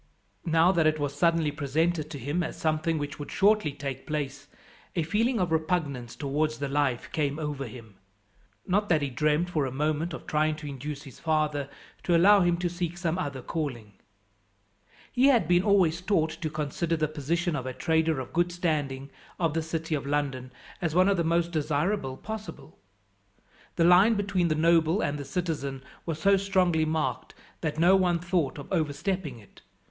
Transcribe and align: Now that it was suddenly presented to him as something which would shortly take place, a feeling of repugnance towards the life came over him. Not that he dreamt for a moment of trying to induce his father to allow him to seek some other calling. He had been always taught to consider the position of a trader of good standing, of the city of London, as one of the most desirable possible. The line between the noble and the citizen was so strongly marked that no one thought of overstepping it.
Now 0.47 0.71
that 0.71 0.87
it 0.87 0.97
was 0.97 1.13
suddenly 1.13 1.51
presented 1.51 2.09
to 2.09 2.17
him 2.17 2.41
as 2.41 2.57
something 2.57 2.97
which 2.97 3.19
would 3.19 3.29
shortly 3.29 3.71
take 3.71 4.07
place, 4.07 4.47
a 4.95 5.03
feeling 5.03 5.39
of 5.39 5.51
repugnance 5.51 6.15
towards 6.15 6.57
the 6.57 6.67
life 6.67 7.11
came 7.11 7.37
over 7.37 7.67
him. 7.67 7.97
Not 8.65 8.89
that 8.89 9.03
he 9.03 9.11
dreamt 9.11 9.51
for 9.51 9.67
a 9.67 9.71
moment 9.71 10.15
of 10.15 10.25
trying 10.25 10.55
to 10.55 10.65
induce 10.65 11.03
his 11.03 11.19
father 11.19 11.69
to 12.01 12.17
allow 12.17 12.41
him 12.41 12.57
to 12.57 12.67
seek 12.67 12.97
some 12.97 13.19
other 13.19 13.43
calling. 13.43 13.91
He 15.11 15.27
had 15.27 15.47
been 15.47 15.61
always 15.61 16.01
taught 16.01 16.31
to 16.31 16.49
consider 16.49 16.97
the 16.97 17.07
position 17.07 17.55
of 17.55 17.67
a 17.67 17.71
trader 17.73 18.19
of 18.19 18.33
good 18.33 18.51
standing, 18.51 19.11
of 19.39 19.53
the 19.53 19.61
city 19.61 19.93
of 19.93 20.07
London, 20.07 20.51
as 20.81 20.95
one 20.95 21.09
of 21.09 21.17
the 21.17 21.23
most 21.23 21.51
desirable 21.51 22.17
possible. 22.17 22.79
The 23.75 23.83
line 23.83 24.15
between 24.15 24.47
the 24.47 24.55
noble 24.55 24.99
and 25.01 25.19
the 25.19 25.25
citizen 25.25 25.83
was 26.07 26.17
so 26.19 26.37
strongly 26.37 26.85
marked 26.85 27.35
that 27.61 27.77
no 27.77 27.95
one 27.95 28.17
thought 28.17 28.57
of 28.57 28.67
overstepping 28.73 29.37
it. 29.37 29.61